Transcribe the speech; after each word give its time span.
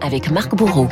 avec 0.00 0.30
Marc 0.30 0.54
Bourreau. 0.54 0.88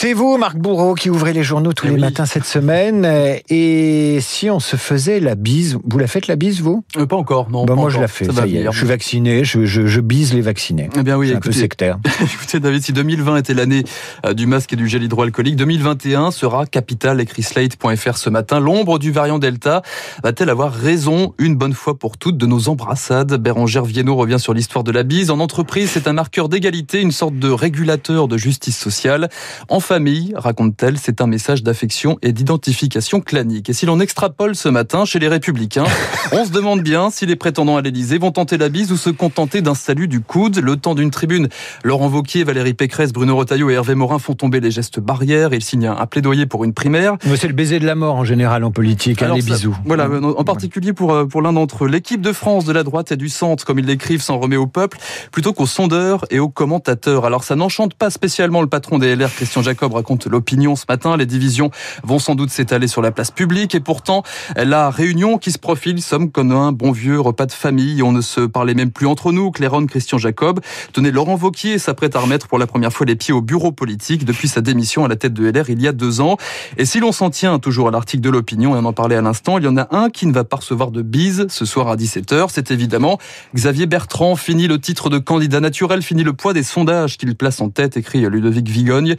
C'est 0.00 0.12
vous, 0.12 0.38
Marc 0.38 0.56
Bourreau, 0.56 0.94
qui 0.94 1.10
ouvrez 1.10 1.32
les 1.32 1.42
journaux 1.42 1.72
tous 1.72 1.86
Eh 1.86 1.88
les 1.88 1.94
oui. 1.96 2.00
matins 2.00 2.24
cette 2.24 2.44
semaine. 2.44 3.04
Et 3.48 4.18
si 4.20 4.48
on 4.48 4.60
se 4.60 4.76
faisait 4.76 5.18
la 5.18 5.34
bise, 5.34 5.76
vous 5.84 5.98
la 5.98 6.06
faites 6.06 6.28
la 6.28 6.36
bise, 6.36 6.60
vous? 6.60 6.84
Euh, 6.96 7.04
pas 7.04 7.16
encore, 7.16 7.50
non. 7.50 7.62
Bah, 7.64 7.72
pas 7.72 7.74
Moi, 7.74 7.82
encore. 7.86 7.96
je 7.96 8.00
la 8.02 8.06
fais. 8.06 8.24
Ça 8.26 8.32
Ça, 8.32 8.46
y 8.46 8.58
est, 8.58 8.64
je 8.70 8.78
suis 8.78 8.86
vacciné, 8.86 9.42
je, 9.44 9.64
je- 9.64 9.88
je 9.88 10.00
bise 10.00 10.34
les 10.34 10.40
vaccinés. 10.40 10.88
Eh 10.96 11.02
bien 11.02 11.16
oui, 11.16 11.30
C'est 11.30 11.34
un 11.34 11.40
peu 11.40 11.50
sectaire. 11.50 11.98
écoutez 12.32 12.60
David, 12.60 12.84
si 12.84 12.92
2020 12.92 13.38
était 13.38 13.54
l'année 13.54 13.82
euh, 14.24 14.34
du 14.34 14.46
masque 14.46 14.72
et 14.72 14.76
du 14.76 14.86
gel 14.86 15.02
hydroalcoolique, 15.02 15.56
2021 15.56 16.30
sera 16.30 16.64
capital, 16.64 17.20
écrit 17.20 17.42
Slate.fr 17.42 18.18
ce 18.18 18.30
matin. 18.30 18.60
L'ombre 18.60 19.00
du 19.00 19.10
variant 19.10 19.40
Delta 19.40 19.82
va-t-elle 20.22 20.50
avoir 20.50 20.72
raison 20.72 21.34
une 21.38 21.56
bonne 21.56 21.74
fois 21.74 21.98
pour 21.98 22.18
toutes 22.18 22.36
de 22.38 22.46
nos 22.46 22.68
embrassades? 22.68 23.34
Bérangère 23.34 23.84
Viennot 23.84 24.14
revient 24.14 24.38
sur 24.38 24.54
l'histoire 24.54 24.84
de 24.84 24.92
la 24.92 25.02
bise. 25.02 25.32
En 25.32 25.40
entreprise, 25.40 25.90
c'est 25.92 26.06
un 26.06 26.12
marqueur 26.12 26.48
d'égalité, 26.48 27.00
une 27.00 27.10
sorte 27.10 27.36
de 27.36 27.50
régulateur 27.50 28.28
de 28.28 28.36
justice 28.36 28.78
sociale. 28.78 29.28
En 29.68 29.80
famille, 29.92 30.34
raconte-t-elle, 30.36 30.98
c'est 30.98 31.22
un 31.22 31.26
message 31.26 31.62
d'affection 31.62 32.18
et 32.20 32.32
d'identification 32.34 33.22
clanique. 33.22 33.70
Et 33.70 33.72
si 33.72 33.86
l'on 33.86 34.00
extrapole 34.00 34.54
ce 34.54 34.68
matin 34.68 35.06
chez 35.06 35.18
les 35.18 35.28
Républicains, 35.28 35.86
on 36.32 36.44
se 36.44 36.50
demande 36.50 36.82
bien 36.82 37.08
si 37.08 37.24
les 37.24 37.36
prétendants 37.36 37.78
à 37.78 37.80
l'Élysée 37.80 38.18
vont 38.18 38.30
tenter 38.30 38.58
la 38.58 38.68
bise 38.68 38.92
ou 38.92 38.98
se 38.98 39.08
contenter 39.08 39.62
d'un 39.62 39.74
salut 39.74 40.06
du 40.06 40.20
coude. 40.20 40.58
Le 40.58 40.76
temps 40.76 40.94
d'une 40.94 41.10
tribune, 41.10 41.48
Laurent 41.84 42.10
Wauquiez, 42.10 42.44
Valérie 42.44 42.74
Pécresse, 42.74 43.14
Bruno 43.14 43.34
Retailleau 43.34 43.70
et 43.70 43.72
Hervé 43.72 43.94
Morin 43.94 44.18
font 44.18 44.34
tomber 44.34 44.60
les 44.60 44.70
gestes 44.70 45.00
barrières. 45.00 45.54
Ils 45.54 45.64
signent 45.64 45.86
un 45.86 46.04
plaidoyer 46.04 46.44
pour 46.44 46.64
une 46.64 46.74
primaire. 46.74 47.16
C'est 47.36 47.48
le 47.48 47.54
baiser 47.54 47.78
de 47.78 47.86
la 47.86 47.94
mort 47.94 48.16
en 48.16 48.24
général 48.24 48.64
en 48.64 48.70
politique, 48.70 49.22
hein, 49.22 49.26
Alors 49.26 49.36
les 49.36 49.42
ça- 49.42 49.54
bisous. 49.54 49.74
Voilà, 49.86 50.06
en 50.06 50.44
particulier 50.44 50.92
pour, 50.92 51.14
euh, 51.14 51.24
pour 51.24 51.40
l'un 51.40 51.54
d'entre 51.54 51.86
eux. 51.86 51.88
L'équipe 51.88 52.20
de 52.20 52.34
France 52.34 52.66
de 52.66 52.72
la 52.74 52.82
droite 52.82 53.10
et 53.10 53.16
du 53.16 53.30
centre, 53.30 53.64
comme 53.64 53.78
ils 53.78 53.86
l'écrivent, 53.86 54.20
s'en 54.20 54.38
remet 54.38 54.56
au 54.56 54.66
peuple, 54.66 54.98
plutôt 55.32 55.54
qu'aux 55.54 55.64
sondeurs 55.66 56.26
et 56.30 56.40
aux 56.40 56.50
commentateurs. 56.50 57.24
Alors 57.24 57.42
ça 57.42 57.56
n'enchante 57.56 57.94
pas 57.94 58.10
spécialement 58.10 58.60
le 58.60 58.66
patron 58.66 58.98
des 58.98 59.16
LR, 59.16 59.32
Christian 59.34 59.62
Jacob, 59.78 59.94
raconte 59.94 60.26
l'opinion 60.26 60.74
ce 60.74 60.86
matin. 60.88 61.16
Les 61.16 61.24
divisions 61.24 61.70
vont 62.02 62.18
sans 62.18 62.34
doute 62.34 62.50
s'étaler 62.50 62.88
sur 62.88 63.00
la 63.00 63.12
place 63.12 63.30
publique 63.30 63.76
et 63.76 63.80
pourtant, 63.80 64.24
la 64.56 64.90
réunion 64.90 65.38
qui 65.38 65.52
se 65.52 65.58
profile 65.58 66.02
somme 66.02 66.32
comme 66.32 66.50
un 66.50 66.72
bon 66.72 66.90
vieux 66.90 67.20
repas 67.20 67.46
de 67.46 67.52
famille. 67.52 68.02
On 68.02 68.10
ne 68.10 68.20
se 68.20 68.40
parlait 68.40 68.74
même 68.74 68.90
plus 68.90 69.06
entre 69.06 69.30
nous. 69.30 69.52
Claironne 69.52 69.86
Christian 69.86 70.18
Jacob. 70.18 70.58
Tenez, 70.92 71.12
Laurent 71.12 71.36
Vauquier 71.36 71.78
s'apprête 71.78 72.16
à 72.16 72.18
remettre 72.18 72.48
pour 72.48 72.58
la 72.58 72.66
première 72.66 72.92
fois 72.92 73.06
les 73.06 73.14
pieds 73.14 73.32
au 73.32 73.40
bureau 73.40 73.70
politique 73.70 74.24
depuis 74.24 74.48
sa 74.48 74.62
démission 74.62 75.04
à 75.04 75.08
la 75.08 75.14
tête 75.14 75.32
de 75.32 75.48
LR 75.48 75.70
il 75.70 75.80
y 75.80 75.86
a 75.86 75.92
deux 75.92 76.20
ans. 76.20 76.38
Et 76.76 76.84
si 76.84 76.98
l'on 76.98 77.12
s'en 77.12 77.30
tient 77.30 77.60
toujours 77.60 77.86
à 77.86 77.92
l'article 77.92 78.24
de 78.24 78.30
l'opinion, 78.30 78.74
et 78.74 78.80
on 78.80 78.84
en 78.84 78.92
parlait 78.92 79.14
à 79.14 79.22
l'instant, 79.22 79.58
il 79.58 79.64
y 79.64 79.68
en 79.68 79.76
a 79.76 79.86
un 79.94 80.10
qui 80.10 80.26
ne 80.26 80.32
va 80.32 80.42
pas 80.42 80.56
recevoir 80.56 80.90
de 80.90 81.02
bise 81.02 81.46
ce 81.48 81.64
soir 81.64 81.86
à 81.86 81.94
17h. 81.94 82.48
C'est 82.52 82.72
évidemment 82.72 83.18
Xavier 83.54 83.86
Bertrand. 83.86 84.34
Fini 84.34 84.66
le 84.66 84.80
titre 84.80 85.08
de 85.08 85.18
candidat 85.18 85.60
naturel, 85.60 86.02
fini 86.02 86.24
le 86.24 86.32
poids 86.32 86.52
des 86.52 86.64
sondages 86.64 87.16
qu'il 87.16 87.36
place 87.36 87.60
en 87.60 87.68
tête, 87.68 87.96
écrit 87.96 88.28
Ludovic 88.28 88.68
Vigogne. 88.68 89.14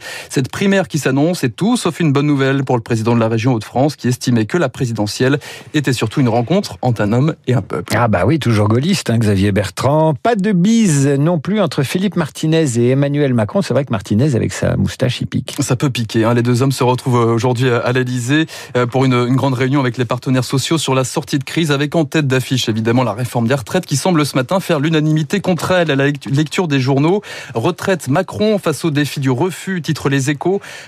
Primaire 0.50 0.88
qui 0.88 0.98
s'annonce 0.98 1.44
est 1.44 1.50
tout 1.50 1.76
sauf 1.76 2.00
une 2.00 2.12
bonne 2.12 2.26
nouvelle 2.26 2.64
pour 2.64 2.76
le 2.76 2.82
président 2.82 3.14
de 3.14 3.20
la 3.20 3.28
région 3.28 3.54
Hauts-de-France 3.54 3.96
qui 3.96 4.08
estimait 4.08 4.46
que 4.46 4.58
la 4.58 4.68
présidentielle 4.68 5.38
était 5.74 5.92
surtout 5.92 6.20
une 6.20 6.28
rencontre 6.28 6.76
entre 6.82 7.02
un 7.02 7.12
homme 7.12 7.34
et 7.46 7.54
un 7.54 7.62
peuple. 7.62 7.94
Ah 7.96 8.08
bah 8.08 8.24
oui, 8.26 8.38
toujours 8.38 8.68
gaulliste, 8.68 9.10
hein, 9.10 9.18
Xavier 9.18 9.52
Bertrand. 9.52 10.14
Pas 10.14 10.36
de 10.36 10.52
bise 10.52 11.06
non 11.06 11.38
plus 11.38 11.60
entre 11.60 11.82
Philippe 11.82 12.16
Martinez 12.16 12.78
et 12.78 12.90
Emmanuel 12.90 13.34
Macron. 13.34 13.62
C'est 13.62 13.74
vrai 13.74 13.84
que 13.84 13.90
Martinez, 13.90 14.34
avec 14.34 14.52
sa 14.52 14.76
moustache, 14.76 15.20
il 15.20 15.26
pique. 15.26 15.56
Ça 15.60 15.76
peut 15.76 15.90
piquer. 15.90 16.24
Hein. 16.24 16.34
Les 16.34 16.42
deux 16.42 16.62
hommes 16.62 16.72
se 16.72 16.84
retrouvent 16.84 17.14
aujourd'hui 17.14 17.70
à 17.70 17.92
l'Elysée 17.92 18.46
pour 18.90 19.04
une, 19.04 19.14
une 19.14 19.36
grande 19.36 19.54
réunion 19.54 19.80
avec 19.80 19.98
les 19.98 20.04
partenaires 20.04 20.44
sociaux 20.44 20.78
sur 20.78 20.94
la 20.94 21.04
sortie 21.04 21.38
de 21.38 21.44
crise, 21.44 21.70
avec 21.70 21.94
en 21.94 22.04
tête 22.04 22.26
d'affiche 22.26 22.68
évidemment 22.68 23.04
la 23.04 23.12
réforme 23.12 23.46
des 23.46 23.54
retraites 23.54 23.86
qui 23.86 23.96
semble 23.96 24.24
ce 24.26 24.36
matin 24.36 24.60
faire 24.60 24.80
l'unanimité 24.80 25.40
contre 25.40 25.70
elle 25.72 25.90
à 25.90 25.96
la 25.96 26.06
lecture 26.06 26.68
des 26.68 26.80
journaux. 26.80 27.22
Retraite 27.54 28.08
Macron 28.08 28.58
face 28.58 28.84
au 28.84 28.90
défi 28.90 29.20
du 29.20 29.30
refus, 29.30 29.82
titre 29.82 30.08
les 30.08 30.30
échos. 30.30 30.39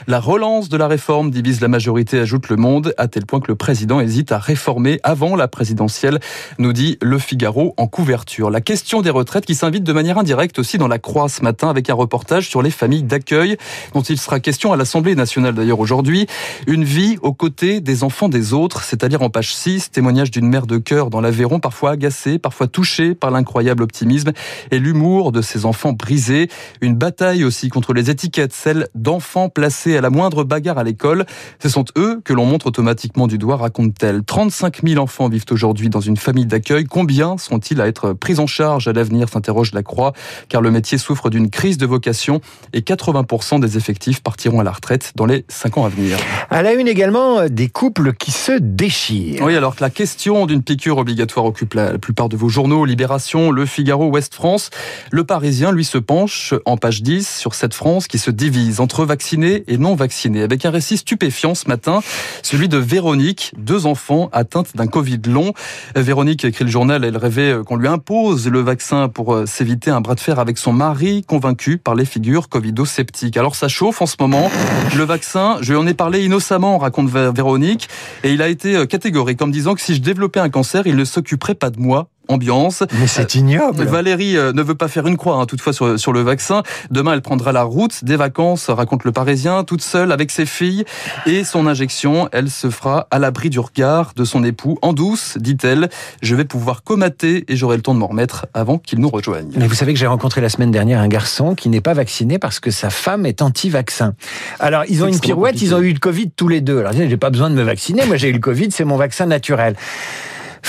La 0.06 0.20
relance 0.20 0.68
de 0.68 0.76
la 0.76 0.88
réforme 0.88 1.30
divise 1.30 1.60
la 1.60 1.68
majorité, 1.68 2.18
ajoute 2.18 2.48
le 2.48 2.56
monde, 2.56 2.94
à 2.96 3.08
tel 3.08 3.26
point 3.26 3.40
que 3.40 3.48
le 3.48 3.54
président 3.54 4.00
hésite 4.00 4.32
à 4.32 4.38
réformer 4.38 5.00
avant 5.02 5.36
la 5.36 5.48
présidentielle, 5.48 6.20
nous 6.58 6.72
dit 6.72 6.98
Le 7.02 7.18
Figaro 7.18 7.74
en 7.76 7.86
couverture. 7.86 8.50
La 8.50 8.60
question 8.60 9.02
des 9.02 9.10
retraites 9.10 9.44
qui 9.44 9.54
s'invite 9.54 9.84
de 9.84 9.92
manière 9.92 10.18
indirecte 10.18 10.58
aussi 10.58 10.78
dans 10.78 10.88
la 10.88 10.98
croix 10.98 11.28
ce 11.28 11.42
matin 11.42 11.68
avec 11.68 11.90
un 11.90 11.94
reportage 11.94 12.48
sur 12.48 12.62
les 12.62 12.70
familles 12.70 13.02
d'accueil 13.02 13.56
dont 13.94 14.02
il 14.02 14.18
sera 14.18 14.40
question 14.40 14.72
à 14.72 14.76
l'Assemblée 14.76 15.14
nationale 15.14 15.54
d'ailleurs 15.54 15.80
aujourd'hui. 15.80 16.26
Une 16.66 16.84
vie 16.84 17.18
aux 17.22 17.32
côtés 17.32 17.80
des 17.80 18.04
enfants 18.04 18.28
des 18.28 18.52
autres, 18.52 18.82
c'est-à-dire 18.82 19.22
en 19.22 19.30
page 19.30 19.54
6, 19.54 19.90
témoignage 19.90 20.30
d'une 20.30 20.48
mère 20.48 20.66
de 20.66 20.78
cœur 20.78 21.10
dans 21.10 21.20
l'Aveyron, 21.20 21.60
parfois 21.60 21.90
agacée, 21.92 22.38
parfois 22.38 22.66
touchée 22.66 23.14
par 23.14 23.30
l'incroyable 23.30 23.82
optimisme 23.82 24.32
et 24.70 24.78
l'humour 24.78 25.32
de 25.32 25.42
ses 25.42 25.66
enfants 25.66 25.92
brisés. 25.92 26.48
Une 26.80 26.94
bataille 26.94 27.44
aussi 27.44 27.68
contre 27.68 27.92
les 27.92 28.10
étiquettes, 28.10 28.52
celle 28.52 28.88
d'enfants 28.94 29.41
placés 29.48 29.96
à 29.96 30.00
la 30.00 30.10
moindre 30.10 30.44
bagarre 30.44 30.78
à 30.78 30.84
l'école. 30.84 31.26
Ce 31.62 31.68
sont 31.68 31.84
eux 31.96 32.20
que 32.24 32.32
l'on 32.32 32.44
montre 32.44 32.66
automatiquement 32.66 33.26
du 33.26 33.38
doigt, 33.38 33.56
raconte-t-elle. 33.56 34.22
35 34.24 34.82
000 34.86 35.02
enfants 35.02 35.28
vivent 35.28 35.44
aujourd'hui 35.50 35.88
dans 35.88 36.00
une 36.00 36.16
famille 36.16 36.46
d'accueil. 36.46 36.84
Combien 36.84 37.38
sont-ils 37.38 37.80
à 37.80 37.86
être 37.86 38.12
pris 38.12 38.38
en 38.38 38.46
charge 38.46 38.88
à 38.88 38.92
l'avenir, 38.92 39.28
s'interroge 39.28 39.72
la 39.72 39.82
Croix, 39.82 40.12
car 40.48 40.60
le 40.60 40.70
métier 40.70 40.98
souffre 40.98 41.30
d'une 41.30 41.50
crise 41.50 41.78
de 41.78 41.86
vocation 41.86 42.40
et 42.72 42.80
80% 42.80 43.60
des 43.60 43.76
effectifs 43.76 44.22
partiront 44.22 44.60
à 44.60 44.64
la 44.64 44.72
retraite 44.72 45.12
dans 45.16 45.26
les 45.26 45.44
5 45.48 45.78
ans 45.78 45.84
à 45.84 45.88
venir. 45.88 46.18
À 46.50 46.62
la 46.62 46.72
une 46.72 46.88
également, 46.88 47.40
euh, 47.40 47.48
des 47.48 47.68
couples 47.68 48.12
qui 48.12 48.30
se 48.30 48.52
déchirent. 48.52 49.42
Oui, 49.42 49.56
alors 49.56 49.76
que 49.76 49.82
la 49.82 49.90
question 49.90 50.46
d'une 50.46 50.62
piqûre 50.62 50.98
obligatoire 50.98 51.46
occupe 51.46 51.74
la, 51.74 51.98
plupart 51.98 52.28
de 52.28 52.36
vos 52.36 52.48
journaux, 52.48 52.84
Libération, 52.84 53.50
Le 53.50 53.66
Figaro, 53.66 54.06
Ouest 54.06 54.34
France, 54.34 54.70
Le 55.10 55.24
Parisien, 55.24 55.72
lui, 55.72 55.84
se 55.84 55.98
penche 55.98 56.54
en 56.64 56.76
page 56.76 57.02
10 57.02 57.28
sur 57.38 57.54
cette 57.54 57.74
France 57.74 58.06
qui 58.06 58.18
se 58.18 58.30
divise 58.30 58.80
entre 58.80 59.04
et 59.32 59.78
non 59.78 59.94
vaccinés, 59.94 60.42
avec 60.42 60.64
un 60.66 60.70
récit 60.70 60.98
stupéfiant 60.98 61.54
ce 61.54 61.68
matin, 61.68 62.00
celui 62.42 62.68
de 62.68 62.76
Véronique, 62.76 63.52
deux 63.56 63.86
enfants 63.86 64.28
atteintes 64.32 64.76
d'un 64.76 64.86
Covid 64.86 65.20
long. 65.26 65.54
Véronique, 65.96 66.44
écrit 66.44 66.64
le 66.64 66.70
journal, 66.70 67.04
elle 67.04 67.16
rêvait 67.16 67.56
qu'on 67.66 67.76
lui 67.76 67.88
impose 67.88 68.48
le 68.48 68.60
vaccin 68.60 69.08
pour 69.08 69.34
euh, 69.34 69.46
s'éviter 69.46 69.90
un 69.90 70.00
bras 70.02 70.14
de 70.14 70.20
fer 70.20 70.38
avec 70.38 70.58
son 70.58 70.72
mari, 70.72 71.24
convaincu 71.26 71.78
par 71.78 71.94
les 71.94 72.04
figures 72.04 72.48
covido-sceptiques. 72.48 73.36
Alors 73.36 73.54
ça 73.54 73.68
chauffe 73.68 74.02
en 74.02 74.06
ce 74.06 74.16
moment. 74.20 74.50
Le 74.96 75.04
vaccin, 75.04 75.56
je 75.62 75.72
lui 75.72 75.78
en 75.78 75.86
ai 75.86 75.94
parlé 75.94 76.24
innocemment, 76.24 76.76
raconte 76.78 77.08
Vé- 77.10 77.34
Véronique, 77.34 77.88
et 78.24 78.32
il 78.32 78.42
a 78.42 78.48
été 78.48 78.76
euh, 78.76 78.86
catégorique 78.86 79.40
en 79.40 79.46
me 79.46 79.52
disant 79.52 79.74
que 79.74 79.80
si 79.80 79.94
je 79.94 80.00
développais 80.02 80.40
un 80.40 80.50
cancer, 80.50 80.86
il 80.86 80.96
ne 80.96 81.04
s'occuperait 81.04 81.54
pas 81.54 81.70
de 81.70 81.80
moi. 81.80 82.08
Ambiance. 82.32 82.82
Mais 82.98 83.06
c'est 83.06 83.34
ignoble. 83.34 83.84
Valérie 83.84 84.36
euh, 84.36 84.52
ne 84.52 84.62
veut 84.62 84.74
pas 84.74 84.88
faire 84.88 85.06
une 85.06 85.16
croix, 85.16 85.36
hein, 85.36 85.46
toutefois, 85.46 85.72
sur, 85.72 85.98
sur 85.98 86.12
le 86.12 86.20
vaccin. 86.20 86.62
Demain, 86.90 87.12
elle 87.14 87.22
prendra 87.22 87.52
la 87.52 87.62
route 87.62 88.04
des 88.04 88.16
vacances, 88.16 88.70
raconte 88.70 89.04
le 89.04 89.12
Parisien, 89.12 89.64
toute 89.64 89.82
seule 89.82 90.12
avec 90.12 90.30
ses 90.30 90.46
filles. 90.46 90.84
Et 91.26 91.44
son 91.44 91.66
injection, 91.66 92.28
elle 92.32 92.50
se 92.50 92.70
fera 92.70 93.06
à 93.10 93.18
l'abri 93.18 93.50
du 93.50 93.60
regard 93.60 94.12
de 94.16 94.24
son 94.24 94.44
époux, 94.44 94.78
en 94.82 94.92
douce, 94.92 95.36
dit-elle. 95.38 95.88
Je 96.22 96.34
vais 96.34 96.44
pouvoir 96.44 96.82
comater 96.82 97.44
et 97.48 97.56
j'aurai 97.56 97.76
le 97.76 97.82
temps 97.82 97.94
de 97.94 97.98
m'en 97.98 98.08
remettre 98.08 98.46
avant 98.54 98.78
qu'il 98.78 99.00
nous 99.00 99.08
rejoigne. 99.08 99.50
Mais 99.56 99.66
vous 99.66 99.74
savez 99.74 99.92
que 99.92 99.98
j'ai 99.98 100.06
rencontré 100.06 100.40
la 100.40 100.48
semaine 100.48 100.70
dernière 100.70 101.00
un 101.00 101.08
garçon 101.08 101.54
qui 101.54 101.68
n'est 101.68 101.80
pas 101.80 101.94
vacciné 101.94 102.38
parce 102.38 102.60
que 102.60 102.70
sa 102.70 102.90
femme 102.90 103.26
est 103.26 103.42
anti-vaccin. 103.42 104.14
Alors, 104.60 104.84
ils 104.88 105.02
ont 105.04 105.08
une 105.08 105.20
pirouette, 105.20 105.54
compliqué. 105.54 105.66
ils 105.66 105.74
ont 105.74 105.80
eu 105.80 105.92
le 105.92 105.98
Covid 105.98 106.30
tous 106.30 106.48
les 106.48 106.60
deux. 106.60 106.80
Alors, 106.80 106.92
j'ai 106.92 107.16
pas 107.16 107.30
besoin 107.30 107.50
de 107.50 107.54
me 107.54 107.62
vacciner, 107.62 108.04
moi 108.06 108.16
j'ai 108.16 108.28
eu 108.28 108.32
le 108.32 108.38
Covid, 108.38 108.70
c'est 108.70 108.84
mon 108.84 108.96
vaccin 108.96 109.26
naturel. 109.26 109.76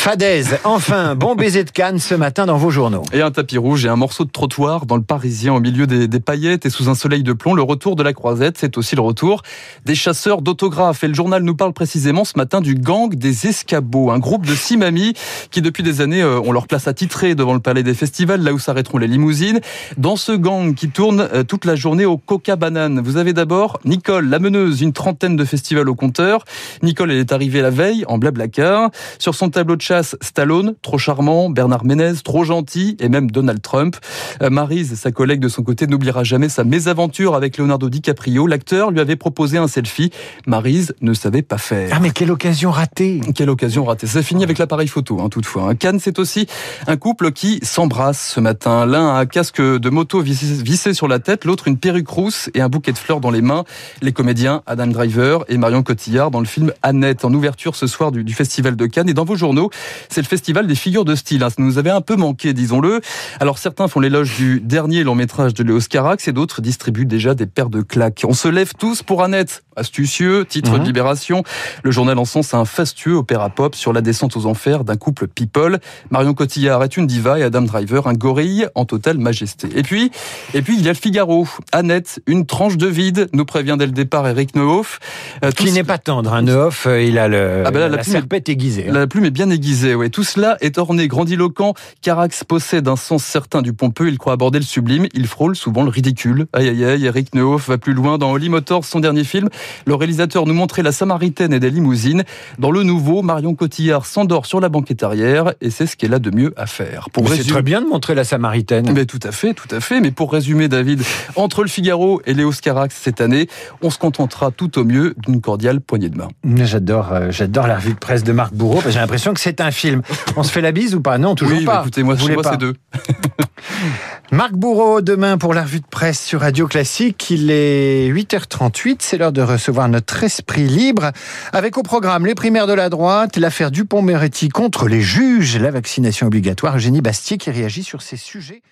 Fadaise, 0.03 0.57
enfin, 0.65 1.15
bon 1.15 1.33
baiser 1.33 1.63
de 1.63 1.69
canne 1.69 1.97
ce 1.97 2.13
matin 2.13 2.45
dans 2.45 2.57
vos 2.57 2.69
journaux. 2.69 3.03
Et 3.13 3.21
un 3.21 3.31
tapis 3.31 3.57
rouge 3.57 3.85
et 3.85 3.87
un 3.87 3.95
morceau 3.95 4.25
de 4.25 4.31
trottoir 4.31 4.85
dans 4.85 4.97
le 4.97 5.01
Parisien 5.01 5.53
au 5.53 5.61
milieu 5.61 5.87
des, 5.87 6.19
paillettes 6.19 6.65
et 6.65 6.69
sous 6.69 6.89
un 6.89 6.93
soleil 6.93 7.23
de 7.23 7.31
plomb. 7.31 7.53
Le 7.53 7.61
retour 7.61 7.95
de 7.95 8.03
la 8.03 8.11
croisette, 8.11 8.57
c'est 8.57 8.77
aussi 8.77 8.97
le 8.97 9.01
retour 9.01 9.43
des 9.85 9.95
chasseurs 9.95 10.41
d'autographes. 10.41 11.05
Et 11.05 11.07
le 11.07 11.13
journal 11.13 11.41
nous 11.41 11.55
parle 11.55 11.71
précisément 11.71 12.25
ce 12.25 12.33
matin 12.35 12.59
du 12.59 12.75
gang 12.75 13.15
des 13.15 13.47
escabeaux, 13.47 14.11
un 14.11 14.19
groupe 14.19 14.45
de 14.45 14.53
six 14.55 14.75
mamies 14.75 15.13
qui 15.51 15.61
depuis 15.61 15.83
des 15.83 16.01
années 16.01 16.21
euh, 16.21 16.41
ont 16.41 16.51
leur 16.51 16.67
place 16.67 16.89
attitrée 16.89 17.33
devant 17.33 17.53
le 17.53 17.61
palais 17.61 17.83
des 17.83 17.93
festivals, 17.93 18.41
là 18.41 18.51
où 18.51 18.59
s'arrêteront 18.59 18.97
les 18.97 19.07
limousines. 19.07 19.61
Dans 19.95 20.17
ce 20.17 20.33
gang 20.33 20.75
qui 20.75 20.89
tourne 20.89 21.29
euh, 21.33 21.43
toute 21.43 21.63
la 21.63 21.77
journée 21.77 22.03
au 22.03 22.17
coca 22.17 22.57
banane, 22.57 22.99
vous 22.99 23.15
avez 23.15 23.31
d'abord 23.31 23.79
Nicole, 23.85 24.27
la 24.27 24.39
meneuse, 24.39 24.81
une 24.81 24.91
trentaine 24.91 25.37
de 25.37 25.45
festivals 25.45 25.87
au 25.87 25.95
compteur. 25.95 26.43
Nicole, 26.81 27.09
elle 27.09 27.19
est 27.19 27.31
arrivée 27.31 27.61
la 27.61 27.69
veille 27.69 28.03
en 28.09 28.17
blablacar. 28.17 28.89
Sur 29.17 29.33
son 29.33 29.49
tableau 29.49 29.77
de 29.77 29.81
chasse, 29.81 29.92
Stallone, 30.01 30.73
trop 30.81 30.97
charmant, 30.97 31.49
Bernard 31.49 31.85
Ménez, 31.85 32.13
trop 32.23 32.43
gentil, 32.43 32.97
et 32.99 33.09
même 33.09 33.29
Donald 33.29 33.61
Trump. 33.61 33.95
Euh, 34.41 34.49
Maryse, 34.49 34.95
sa 34.95 35.11
collègue 35.11 35.39
de 35.39 35.49
son 35.49 35.61
côté, 35.61 35.85
n'oubliera 35.85 36.23
jamais 36.23 36.49
sa 36.49 36.63
mésaventure 36.63 37.35
avec 37.35 37.57
Leonardo 37.57 37.89
DiCaprio. 37.89 38.47
L'acteur 38.47 38.89
lui 38.89 38.99
avait 38.99 39.15
proposé 39.15 39.57
un 39.57 39.67
selfie. 39.67 40.09
Maryse 40.47 40.95
ne 41.01 41.13
savait 41.13 41.41
pas 41.43 41.57
faire. 41.57 41.89
Ah 41.93 41.99
mais 41.99 42.09
quelle 42.11 42.31
occasion 42.31 42.71
ratée 42.71 43.21
Quelle 43.35 43.49
occasion 43.49 43.83
ratée. 43.83 44.07
Ça 44.07 44.23
finit 44.23 44.43
avec 44.43 44.57
l'appareil 44.57 44.87
photo, 44.87 45.19
hein, 45.21 45.29
toutefois. 45.29 45.69
hein. 45.69 45.75
Cannes, 45.75 45.99
c'est 45.99 46.17
aussi 46.17 46.47
un 46.87 46.97
couple 46.97 47.31
qui 47.31 47.59
s'embrasse 47.61 48.31
ce 48.33 48.39
matin. 48.39 48.85
L'un 48.85 49.07
a 49.09 49.19
un 49.19 49.25
casque 49.25 49.61
de 49.61 49.89
moto 49.89 50.21
vissé, 50.21 50.45
vissé 50.63 50.93
sur 50.93 51.07
la 51.07 51.19
tête, 51.19 51.43
l'autre 51.45 51.67
une 51.67 51.77
perruque 51.77 52.07
rousse 52.07 52.49
et 52.53 52.61
un 52.61 52.69
bouquet 52.69 52.93
de 52.93 52.97
fleurs 52.97 53.19
dans 53.19 53.31
les 53.31 53.41
mains. 53.41 53.65
Les 54.01 54.13
comédiens 54.13 54.61
Adam 54.65 54.87
Driver 54.87 55.43
et 55.49 55.57
Marion 55.57 55.83
Cotillard 55.83 56.31
dans 56.31 56.39
le 56.39 56.45
film 56.45 56.71
Annette, 56.81 57.25
en 57.25 57.33
ouverture 57.33 57.75
ce 57.75 57.87
soir 57.87 58.11
du, 58.11 58.23
du 58.23 58.33
Festival 58.33 58.75
de 58.75 58.85
Cannes. 58.85 59.09
Et 59.09 59.13
dans 59.13 59.25
vos 59.25 59.35
journaux, 59.35 59.69
c'est 60.09 60.21
le 60.21 60.27
festival 60.27 60.67
des 60.67 60.75
figures 60.75 61.05
de 61.05 61.15
style. 61.15 61.43
Hein. 61.43 61.49
Ça 61.49 61.55
nous 61.59 61.77
avait 61.77 61.89
un 61.89 62.01
peu 62.01 62.15
manqué, 62.15 62.53
disons-le. 62.53 63.01
Alors 63.39 63.57
certains 63.57 63.87
font 63.87 63.99
l'éloge 63.99 64.35
du 64.35 64.59
dernier 64.59 65.03
long 65.03 65.15
métrage 65.15 65.53
de 65.53 65.63
Léos 65.63 65.87
Carax 65.89 66.27
et 66.27 66.33
d'autres 66.33 66.61
distribuent 66.61 67.05
déjà 67.05 67.35
des 67.35 67.45
paires 67.45 67.69
de 67.69 67.81
claques. 67.81 68.23
On 68.27 68.33
se 68.33 68.47
lève 68.47 68.73
tous 68.77 69.03
pour 69.03 69.23
Annette. 69.23 69.63
Astucieux, 69.75 70.45
titre 70.45 70.73
de 70.73 70.79
mhm. 70.79 70.85
Libération. 70.85 71.43
Le 71.83 71.91
journal 71.91 72.17
encense 72.17 72.53
un 72.53 72.65
fastueux 72.65 73.15
opéra 73.15 73.49
pop 73.49 73.75
sur 73.75 73.93
la 73.93 74.01
descente 74.01 74.35
aux 74.37 74.45
enfers 74.45 74.83
d'un 74.83 74.95
couple 74.95 75.27
people. 75.27 75.79
Marion 76.11 76.33
Cotillard 76.33 76.83
est 76.83 76.97
une 76.97 77.07
diva 77.07 77.39
et 77.39 77.43
Adam 77.43 77.61
Driver 77.61 78.07
un 78.07 78.13
gorille 78.13 78.67
en 78.75 78.85
totale 78.85 79.17
majesté. 79.17 79.67
Et 79.75 79.83
puis, 79.83 80.11
et 80.53 80.61
puis 80.61 80.75
il 80.77 80.83
y 80.83 80.89
a 80.89 80.93
le 80.93 80.97
Figaro. 80.97 81.47
Annette, 81.71 82.21
une 82.27 82.45
tranche 82.45 82.77
de 82.77 82.87
vide, 82.87 83.29
nous 83.33 83.45
prévient 83.45 83.75
dès 83.77 83.85
le 83.85 83.91
départ 83.91 84.27
Eric 84.27 84.55
Nehoff. 84.55 84.99
Euh, 85.43 85.51
Qui 85.51 85.71
n'est 85.71 85.83
pas 85.83 85.97
tendre, 85.97 86.33
hein, 86.33 86.41
Nehoff, 86.41 86.87
euh, 86.87 87.01
il 87.01 87.17
a 87.17 87.27
le, 87.27 87.63
ah 87.65 87.71
ben 87.71 87.89
la, 87.89 88.03
serpette 88.03 88.49
aiguisée. 88.49 88.89
Hein. 88.89 88.93
La 88.93 89.07
plume 89.07 89.25
est 89.25 89.31
bien 89.31 89.49
aiguisée, 89.49 89.95
oui. 89.95 90.09
Tout 90.09 90.23
cela 90.23 90.57
est 90.61 90.77
orné, 90.77 91.07
grandiloquent. 91.07 91.73
Carax 92.01 92.43
possède 92.43 92.87
un 92.87 92.95
sens 92.95 93.23
certain 93.23 93.61
du 93.61 93.73
pompeux, 93.73 94.07
il 94.07 94.17
croit 94.17 94.33
aborder 94.33 94.59
le 94.59 94.65
sublime, 94.65 95.07
il 95.13 95.27
frôle 95.27 95.55
souvent 95.55 95.83
le 95.83 95.89
ridicule. 95.89 96.47
Aïe 96.53 96.69
aïe 96.69 96.85
aïe, 96.85 97.05
Eric 97.05 97.33
Nehoff 97.35 97.69
va 97.69 97.77
plus 97.77 97.93
loin 97.93 98.17
dans 98.17 98.31
Holly 98.31 98.49
Motors, 98.49 98.85
son 98.85 98.99
dernier 98.99 99.23
film. 99.23 99.49
Le 99.85 99.95
réalisateur 99.95 100.45
nous 100.45 100.53
montrait 100.53 100.83
la 100.83 100.91
Samaritaine 100.91 101.53
et 101.53 101.59
des 101.59 101.69
limousines. 101.69 102.23
Dans 102.59 102.71
le 102.71 102.83
nouveau, 102.83 103.21
Marion 103.21 103.55
Cotillard 103.55 104.05
s'endort 104.05 104.45
sur 104.45 104.59
la 104.59 104.69
banquette 104.69 105.03
arrière 105.03 105.53
et 105.61 105.69
c'est 105.69 105.85
ce 105.85 105.95
qu'elle 105.95 106.13
a 106.13 106.19
de 106.19 106.31
mieux 106.35 106.53
à 106.57 106.65
faire. 106.65 107.07
C'est 107.27 107.47
très 107.47 107.61
bien 107.61 107.81
de 107.81 107.87
montrer 107.87 108.15
la 108.15 108.23
Samaritaine. 108.23 108.91
Mais 108.93 109.05
tout 109.05 109.19
à 109.23 109.31
fait, 109.31 109.53
tout 109.53 109.73
à 109.73 109.79
fait. 109.79 110.01
Mais 110.01 110.11
pour 110.11 110.31
résumer, 110.31 110.67
David, 110.67 111.03
entre 111.35 111.61
le 111.63 111.69
Figaro 111.69 112.21
et 112.25 112.33
Léo 112.33 112.51
Carax 112.61 112.95
cette 112.95 113.21
année, 113.21 113.47
on 113.81 113.89
se 113.89 113.97
contentera 113.97 114.51
tout 114.51 114.79
au 114.79 114.83
mieux 114.83 115.15
d'une 115.17 115.41
cordiale 115.41 115.81
poignée 115.81 116.09
de 116.09 116.17
main. 116.17 116.29
J'adore, 116.65 117.11
euh, 117.11 117.31
j'adore 117.31 117.67
la 117.67 117.75
revue 117.75 117.93
de 117.93 117.99
presse 117.99 118.23
de 118.23 118.31
Marc 118.31 118.53
Bourreau. 118.53 118.81
J'ai 118.87 118.99
l'impression 118.99 119.33
que 119.33 119.39
c'est 119.39 119.61
un 119.61 119.71
film. 119.71 120.01
On 120.37 120.43
se 120.43 120.51
fait 120.51 120.61
la 120.61 120.71
bise 120.71 120.95
ou 120.95 121.01
pas? 121.01 121.17
Non, 121.17 121.35
toujours 121.35 121.57
oui, 121.57 121.65
pas. 121.65 121.81
écoutez, 121.81 122.03
moi, 122.03 122.15
je 122.15 122.23
c'est 122.23 122.57
deux. 122.57 122.73
Marc 124.33 124.53
Bourreau, 124.53 125.01
demain 125.01 125.37
pour 125.37 125.53
la 125.53 125.61
revue 125.61 125.79
de 125.79 125.85
presse 125.85 126.19
sur 126.19 126.41
Radio 126.41 126.67
Classique. 126.67 127.29
Il 127.29 127.51
est 127.51 128.09
8h38. 128.11 128.95
C'est 128.97 129.19
l'heure 129.19 129.31
de 129.31 129.43
recevoir 129.43 129.87
notre 129.89 130.23
esprit 130.23 130.63
libre. 130.63 131.11
Avec 131.51 131.77
au 131.77 131.83
programme 131.83 132.25
les 132.25 132.33
primaires 132.33 132.65
de 132.65 132.73
la 132.73 132.89
droite, 132.89 133.37
l'affaire 133.37 133.69
Dupont-Moretti 133.69 134.49
contre 134.49 134.87
les 134.87 135.01
juges, 135.01 135.59
la 135.59 135.69
vaccination 135.69 136.25
obligatoire. 136.25 136.77
Eugénie 136.77 137.01
Bastier 137.01 137.37
qui 137.37 137.51
réagit 137.51 137.83
sur 137.83 138.01
ces 138.01 138.17
sujets. 138.17 138.63